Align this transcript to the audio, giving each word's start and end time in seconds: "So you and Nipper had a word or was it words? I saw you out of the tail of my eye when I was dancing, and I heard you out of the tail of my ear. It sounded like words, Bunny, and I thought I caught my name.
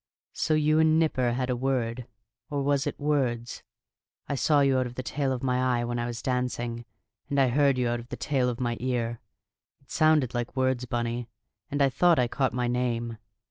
"So 0.33 0.55
you 0.55 0.79
and 0.79 0.97
Nipper 0.97 1.33
had 1.33 1.51
a 1.51 1.55
word 1.55 2.07
or 2.49 2.63
was 2.63 2.87
it 2.87 2.99
words? 2.99 3.61
I 4.27 4.33
saw 4.33 4.61
you 4.61 4.79
out 4.79 4.87
of 4.87 4.95
the 4.95 5.03
tail 5.03 5.31
of 5.31 5.43
my 5.43 5.79
eye 5.79 5.83
when 5.83 5.99
I 5.99 6.07
was 6.07 6.23
dancing, 6.23 6.85
and 7.29 7.39
I 7.39 7.49
heard 7.49 7.77
you 7.77 7.87
out 7.87 7.99
of 7.99 8.09
the 8.09 8.17
tail 8.17 8.49
of 8.49 8.59
my 8.59 8.77
ear. 8.79 9.19
It 9.79 9.91
sounded 9.91 10.33
like 10.33 10.57
words, 10.57 10.85
Bunny, 10.85 11.29
and 11.69 11.83
I 11.83 11.91
thought 11.91 12.17
I 12.17 12.27
caught 12.27 12.51
my 12.51 12.67
name. 12.67 13.19